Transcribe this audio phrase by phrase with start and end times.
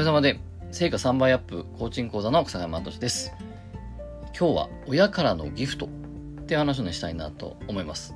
[0.00, 3.34] かげさまで、成果3倍アップコーチング講座の草山敏です。
[4.38, 5.88] 今日は親からのギフトっ
[6.46, 8.14] ていう話をね、したいなと思います。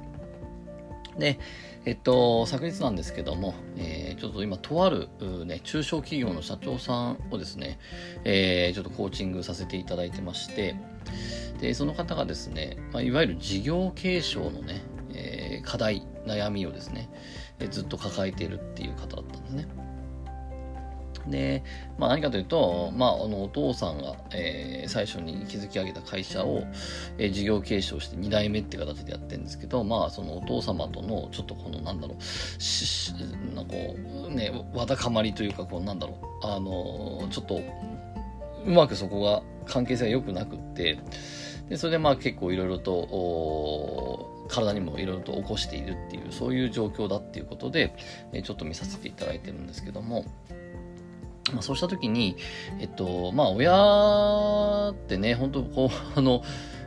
[1.18, 1.38] で、
[1.84, 5.10] えっと、昨日なんですけども、えー、ちょっと今、とある、
[5.44, 7.78] ね、中小企業の社長さんをですね、
[8.24, 10.76] えー、ちょっとコーチングさせていただいてまして、
[11.60, 14.82] で、その方がですね、まあ、いわゆる事業継承のね、
[15.12, 17.10] えー、課題、悩みをですね、
[17.58, 19.83] えずっと抱えているっていう方だったんですね。
[21.26, 21.62] で、
[21.98, 26.64] まあ、何かというと、まあ、あのお父さんが、えー、最初に築き上げた会社を、
[27.18, 32.22] えー、事業継承して2代目って形でやってるんですけど、まあ、そのお父様とのちょっとこのなんだろう
[32.62, 33.12] し
[33.54, 33.96] なんかこ
[34.28, 37.60] うねわだかまりというかこうなんだろうあのちょっと
[38.66, 40.98] うまくそこが関係性が良くなくって
[41.68, 47.94] でそれでまあ結構いろいろと体にもいろいろと起こしているっていうそういう状況だっていうことで、
[48.32, 50.24] えー、ちょっと見させていただいてるんですけども。
[51.52, 52.36] まあ、そうした時に、
[52.80, 56.42] えっと、まあ、親ってね、本当こう、あの、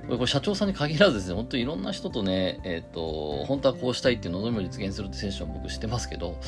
[0.10, 6.40] これ社長さんに限らずですね、本当にいろんな人とね、えっと、本当はこうしたいっていう望みを実現するって選手は僕してますけど、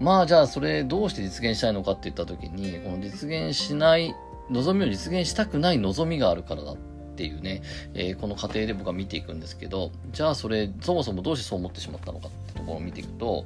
[0.00, 4.14] まあじゃあそれどうして実現したいのかって言った時に、この実現しない、
[4.50, 6.76] 望みを実現したくない望みがあるからだっ
[7.16, 7.62] ていうね、
[7.94, 13.44] えー、この過程で僕は見ていくんですけど、じゃあそれ、そもそもどうしてそう思ってしまったのかってところを見ていくと、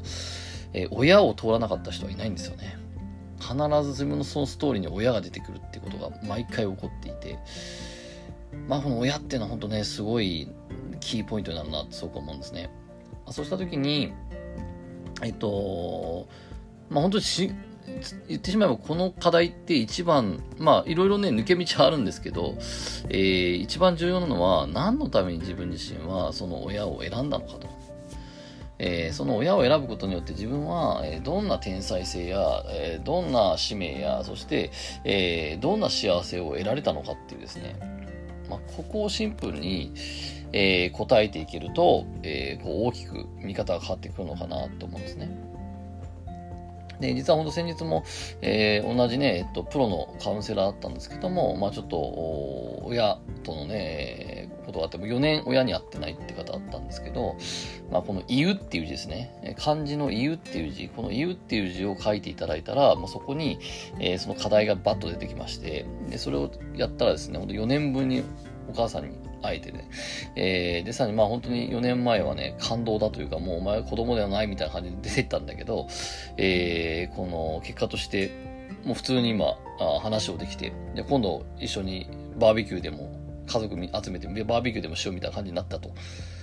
[0.73, 2.79] えー、親を通らなかった人はいないんですよね。
[3.47, 7.39] 必ず自分のそのストーリーに親が出てくるってことが毎回起こっていて、
[8.69, 10.49] まあこの親っていうのは本当ね、すごい
[11.01, 12.71] キーポイントになるなってすごく思うんですね。
[13.25, 14.13] まそうした時に、
[15.23, 16.29] えっと、
[16.91, 17.53] まあ本当にし、
[18.29, 22.55] 言ってしまえばこの課題って一番、まあいろいろね、抜け道はあるんですけど、
[23.09, 27.76] えー、一番重要なのは何のために自分自身はその親を選んだのかと。
[28.79, 34.71] えー、その親を選ぶことによって自分は、えー、どんな天才性や、えー、どんな使命や、そして、
[35.05, 37.77] えどんな幸せを得られたのかっていうですね、
[38.50, 39.93] まあ、ここをシンプルに、
[40.53, 45.29] え答えていけると、えこう大きく見方が変わってくるのかなと思うんですね。
[47.00, 48.05] で、実は本当先日も、
[48.41, 51.99] えー、同じね、えっと、プロのカウンセラーだったんですけども、まあちょっと、
[52.84, 57.37] 親とのね、ことがあっても4年親に会ってないって方だったんですけど、
[57.91, 59.55] まあこの言うっていう字ですね。
[59.59, 63.59] 漢字の言うっていう字、この言うっていう字を書いていただいたら、もうそこに、
[64.01, 68.23] えー、その課題がバッと出てきまして、で、それをやったらですね、本当4年分に
[68.69, 69.89] お母さんに会えてね。
[70.35, 75.87] えー、で、さらにまあ本当に4年前はね、感動だというか、もうお前は子供ではないみたいな感じで出てったんだけど、
[76.37, 78.31] えー、この結果として、
[78.85, 82.09] もう普通に今、あ話をできて、で、今度一緒に
[82.39, 83.13] バーベキューでも
[83.47, 85.91] 家族集めて、バーベキューでもしようみたいな感じになったと。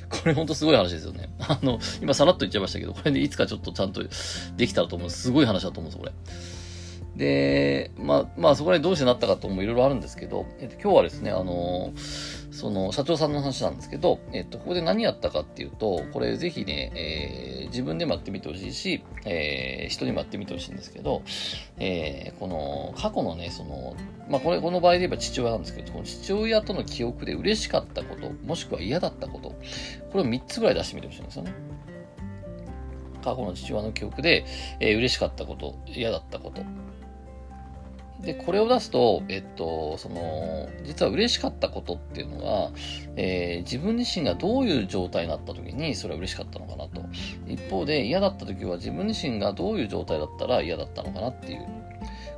[0.10, 1.30] これほんとすごい話ですよね。
[1.40, 4.04] あの、今さらっと言っちゃいましたけど、これでいつかちょっとちゃんと
[4.58, 5.10] できたらと思う。
[5.10, 6.12] すごい話だと思うんです、これ。
[7.16, 11.94] で、まあ、まあ、そこでどうしてなったかともいろいろあるんですけど、えっと、今日はですね、あの
[12.52, 21.22] その社長さんの話なんですけど、えっと、ここで何やったかっていうと、これぜひね、えー、自分でもやってみてほしいし、えー、人にもやってみてほしいんですけど、
[21.78, 23.96] えー、この過去のね、その、
[24.30, 29.50] まあ、これ、この場合で言えば父親なんですけど、この父親との記憶で嬉しかったこと、もしくは嫌だったこと、
[30.12, 31.54] これを3つぐらい出してみてほしいんですよね。
[33.24, 34.46] 過去の父親の記憶で、
[34.80, 36.62] えー、嬉しかったこと、嫌だったこと、
[38.24, 42.72] で、これを出すと、えっと、その、実は嬉しかったことっていうのが、
[43.18, 47.02] えー、自分自身がどういう状態になった時にそれは嬉しかったのかなと。
[47.46, 51.68] 一方で嫌だった時は自分自身がどういう状態だったら嫌だったのかなっていう。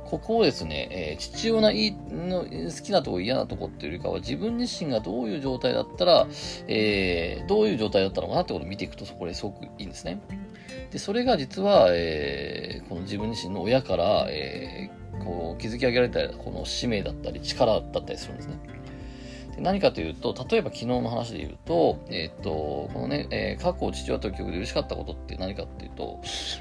[0.04, 6.28] ここをですね、えー、父親のいいの好きなとこ嫌なとこっていうよりかは自分自身がどういう状態だったら、
[6.68, 10.20] えー、どういう状態だったのかなってことを見ていくとそこですごくいいんですね。
[10.92, 18.58] で、それが実は、えー、この自分自身の親から、えー、こう築き上げられたこの使命だったり力だったりするんですね。
[19.56, 26.20] で何かというと、例えば昨日の話で言うと、えっ、ー、と、このね、えー、過去父親と記憶で嬉しかったことって何かっていうと、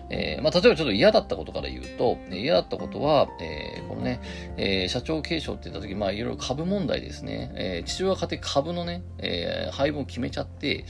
[0.10, 4.22] えー、まあ、例えばちょっと嫌だったことから言うと、嫌だったことは、えー、このね、
[4.56, 7.52] えー、社長継承って言った時、まあ、いろいろ株問題ですね。
[7.56, 10.86] えー、父親が勝手に株のね、えー、配分を決めちゃって、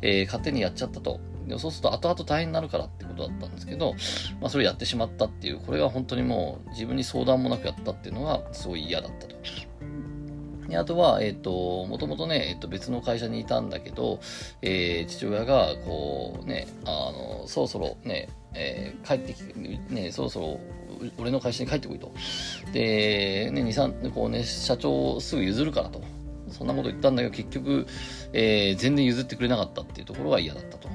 [0.00, 1.20] えー、勝手にやっちゃったと。
[1.48, 3.94] でそうすると後々大変になるからってことだったんですけど、
[4.40, 9.36] まあそれやってしまったっていう、これが本当にもう自分に相談もなくやったっていうのがすごい嫌だったと。
[10.68, 14.20] であとは、えっ、ー、と、もともとね、えっ、ー、と、別の会社にいたんだけど、
[14.60, 19.54] えー、父親が、こう、ね、あの、そろそろね、えー、帰ってきて、
[19.88, 20.60] ね、そろそろ
[21.18, 22.12] 俺の会社に帰ってこいと。
[22.72, 26.02] で、ね、2、3、こうね、社長すぐ譲るからと。
[26.50, 27.86] そんなこと言ったんだけど、結局、
[28.32, 30.88] えー、全然譲ってくれなかったっていうところが嫌だったと。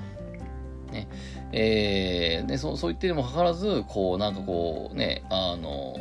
[0.94, 1.08] ね
[1.52, 5.96] えー、でそそう言ってにもかかわらず、こう、なんかこう、ね、あの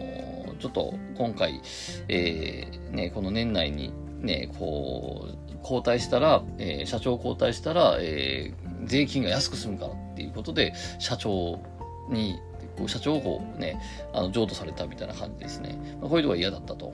[0.59, 1.61] ちょっと今回、
[2.09, 11.61] えー、ね、この年内にね、こう、交代したら、えー、社長交代したら、えー、税金が安く済むからっていうことで、社長
[12.09, 12.41] に、
[12.87, 13.81] 社長をこうね、
[14.12, 15.79] あの、譲渡されたみたいな感じですね。
[16.00, 16.93] まあ、こういうとこが嫌だったと。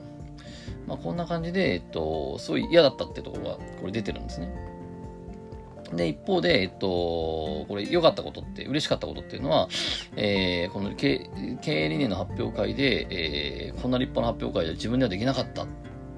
[0.87, 4.68] まあ、こんな感じで、えっと、すごい嫌だったってところが、これ出てるんですね。
[5.93, 9.67] で、一方で、えっと、これ良かったことって、嬉しかったことっていうのは、
[10.15, 11.29] えー、この経
[11.65, 15.67] 営理念の発表会で、えー、こんな立派な発表会で自分ではできなかったっ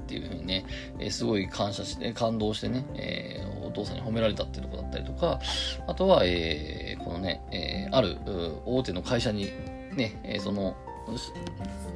[0.08, 0.66] ていうふうにね、
[1.00, 5.40] えー、すごい感謝して、感動してね、えー、お父さんに褒められたっていうとこだったりとか、
[5.88, 8.18] あとは、えー、このね、えー、ある
[8.66, 9.52] 大手の会社に、
[9.96, 10.76] ね、えー、その、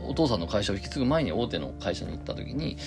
[0.07, 2.77] お父さんの会社を引き継ぐ前に大手の会社に行った時に、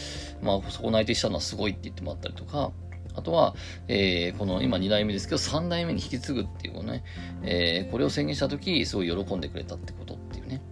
[0.42, 2.72] まあ、そこ内定したのはすごいって言ってもらったりとか、
[3.14, 3.54] あとは、
[3.88, 7.04] えー、この今2代目ですけど、3代目に引き継ぐっていうね、
[7.42, 10.62] えー、これを宣言した時、すごい喜んでくれたってことっていうね。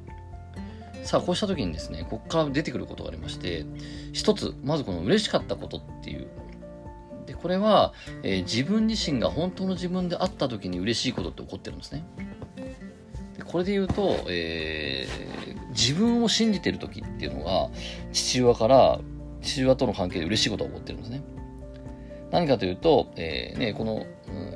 [1.03, 3.65] さあ、こうした時にですね、ここから出てくることがありまして、
[4.13, 6.29] 一つ、まずこの嬉しかったことっていう。
[7.27, 7.93] で、これは、
[8.23, 12.05] えー、自分自身が本当の自分であった時に嬉しいことって起こってるんですね。
[13.37, 17.69] でこれで言うと、えー、自分を信じてる時っていうのが、
[18.13, 19.01] 父親から、
[19.43, 21.23] 父親との関係で嬉しいことが起こってるんですね。
[22.31, 24.07] 何かというと、えー、ね、この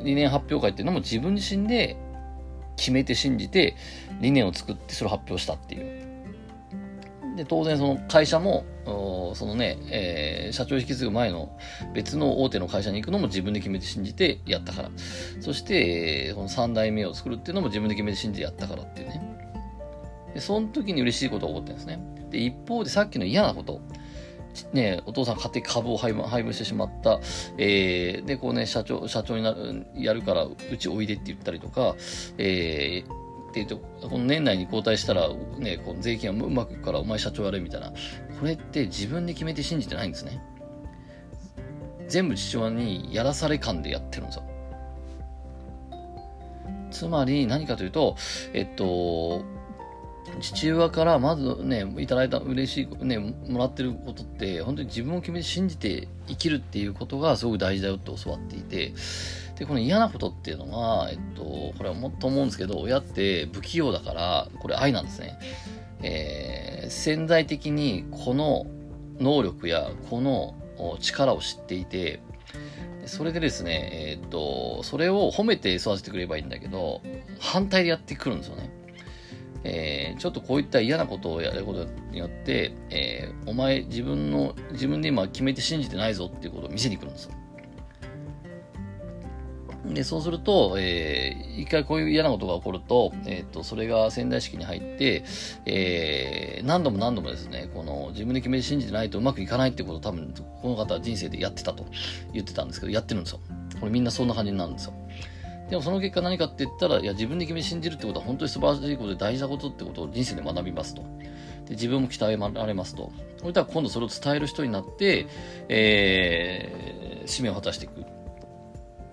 [0.03, 1.97] 理念発表会っていうのも自分自身で
[2.77, 3.77] 決めて信じて
[4.21, 6.11] 理念を作ってそれを発表したっていう。
[7.37, 11.57] で、当然その会社も、そのね、えー、社長引き継ぐ前の
[11.95, 14.91] 別の大手の会社に行くのも自分で決めて信じてやったから。
[15.41, 19.23] そして、えー、この3代目を作るっていうのも自分で決めて信じてやったからっていうね。
[20.35, 22.01] で、その時に嬉しいことが起こってるんですね。
[22.31, 23.81] で、一方でさっきの嫌なこと。
[24.73, 27.21] ね、お父さん勝手に株を配分配分してしまった、
[27.59, 31.97] えー、で、こうね、社長、社長になる、やるから、うちおいでって言ったりとか、
[32.39, 33.21] えー、
[33.51, 37.93] って言うと、この年内に交代したら、ね、この税金はうまくいくから、お前社長やれみたいな。
[38.39, 40.41] これって自分で決めて信じてないんですね。
[42.09, 44.45] 全部父親にやらされ感でやってるんですよ。
[46.91, 48.17] つまり何かというと、
[48.53, 49.45] えっと、
[50.41, 58.95] 父親からまずね、いただいた嬉しい、ね、もらってることって、本当に自分を決めて信じて生きるっていうことがすごく大事だよって教わっていて、
[59.59, 65.39] で、この嫌なことっていうのは、えっと、これはもっと思うんですけど、親って不器用だから、これ愛なんですね。
[66.03, 68.67] えー、潜在的にこの
[69.19, 70.55] 能力やこの
[71.01, 72.21] 力を知っていて、
[73.05, 77.03] それでですね、えー、っと、それを褒めて育ててくればいいんだけど、
[77.39, 78.71] 反対でやってくるんですよね。
[79.65, 87.33] えー、ちょっとこういった嫌なことをやることによって、えー、お前自分の、自分で今決めて信じてないぞっていうことを見せに来るんですよ。
[89.87, 95.25] で、そうすると、えー、一回こういう嫌なことが起こると、えっ、ー、と、それが仙台式に入って、
[95.67, 101.87] えー、何度も何度もですね、この自分で決めて信じてないとうまくいかないってことを多分、この方は人生でやってたと
[102.33, 103.41] 言ってたんですけど、やってるんですよ。
[103.81, 104.93] これみんなそんな感じになるんですよ。
[105.71, 111.03] でもその結果何かって言ったら、いや、自分で決め信じるってことは本当に素晴らしいことで大事なことってことを人生で学びますと。
[111.67, 113.13] で自分も鍛えられますと。
[113.39, 115.29] それでは今度それを伝える人になって、
[115.69, 118.05] えー、使命を果たしていく。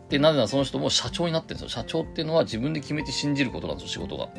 [0.10, 1.84] で、なぜならその人も社長になってるんですよ。
[1.84, 4.26] 社長っていうのは自分で決めて信じることなんですよ、仕事が。
[4.26, 4.36] だか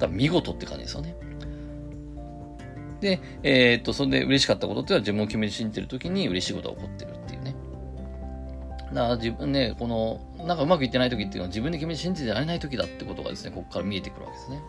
[0.00, 1.14] ら見事って感じですよね。
[3.00, 7.13] で、えー、っと、それで嬉しかったことっていうのは自分を決めて信じてる時に嬉しいことが起こってる
[8.94, 9.16] な。
[9.16, 14.62] 自分ね、この、なんかうまくいってない時っていうのは自分で決めて信じてられない時だってことがですね、ここから見えてくるわけですね。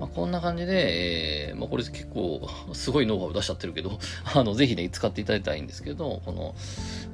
[0.00, 3.98] まあ、こんな感じで、えー、まあ、これ結構すごいノウハウ出しちゃってるけど、
[4.34, 6.54] あの、ぜひね、使っていただきたいんですけど、この、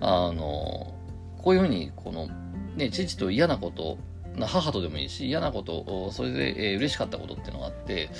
[0.01, 0.95] あの、
[1.39, 2.29] こういうふうに、この、
[2.77, 3.99] ね、父と嫌なこと
[4.41, 8.11] 母とでもいいし、嫌なこと、それで、えー、嬉しかったことっていうのがあって、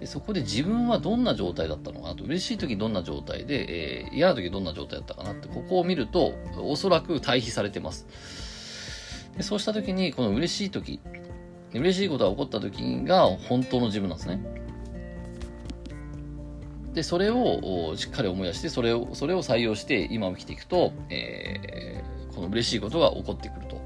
[0.00, 8.06] でそこで自分はどんな状態だったのかなと、嬉しい時どんな状態で、えー、嫌な時どんな状態だったかなって、ここを見ると、おそらく対比されてます。
[9.36, 11.00] でそうした時に、この嬉しい時、
[11.74, 14.40] 嬉しいことが起こった時が本当の自分なんですね。
[16.94, 23.77] で、それをしっかり思い出して、それを、それを採用して今を生きていくと、えー、この嬉しいことが起こってくると。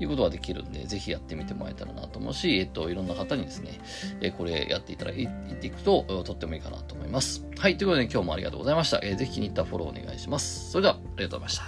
[0.00, 3.80] いうことができるんで、ぜひやってみてもらえたらなと思うし、えっと、いろんな方にですね、
[4.20, 5.28] えこれやっていただい
[5.60, 7.44] ていくと、とってもいいかなと思います。
[7.58, 9.00] はい、ということで、今日もありがとうございました。
[9.02, 10.70] えー、ぜひ気に入ったフォローお願いします。
[10.70, 11.58] それでは、ありがとうござい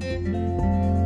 [0.00, 0.28] ま
[0.90, 1.03] した。